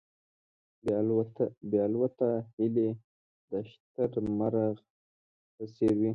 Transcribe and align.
بې 1.69 1.77
الوته 1.87 2.29
هیلۍ 2.55 2.89
د 3.49 3.51
شتر 3.69 4.13
مرغ 4.37 4.75
په 5.55 5.63
څېر 5.75 5.93
وې. 6.01 6.09